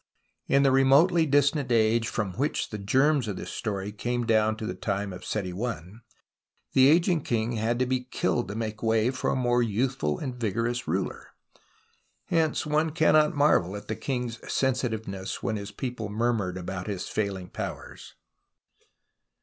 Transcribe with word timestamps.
In 0.47 0.63
the 0.63 0.71
remotely 0.71 1.27
distant 1.27 1.71
age, 1.71 2.07
from 2.07 2.31
which 2.33 2.71
the 2.71 2.79
germs 2.79 3.27
of 3.27 3.35
this 3.37 3.51
story 3.51 3.91
came 3.91 4.25
down 4.25 4.57
to 4.57 4.65
the 4.65 4.73
time 4.73 5.13
of 5.13 5.23
Seti 5.23 5.53
I, 5.53 5.83
the 6.73 6.87
ageing 6.87 7.21
king 7.21 7.51
had 7.51 7.77
to 7.77 7.85
be 7.85 8.05
killed 8.05 8.47
to 8.47 8.55
make 8.55 8.81
way 8.81 9.11
for 9.11 9.29
a 9.29 9.35
more 9.35 9.61
youthful 9.61 10.15
THE 10.15 10.21
STORY 10.21 10.31
OF 10.33 10.39
THE 10.39 10.49
FLOOD 10.51 10.55
97 10.63 10.63
and 10.63 10.73
vigorous 10.73 10.87
ruler. 10.87 11.27
Hence 12.25 12.65
one 12.65 12.89
cannot 12.89 13.35
marvel 13.35 13.75
at 13.75 13.87
the 13.87 13.95
king's 13.95 14.51
sensitiveness 14.51 15.43
when 15.43 15.55
his 15.55 15.69
people 15.71 16.09
murmured 16.09 16.57
about 16.57 16.87
his 16.87 17.07
failing 17.07 17.49
powers. 17.49 18.15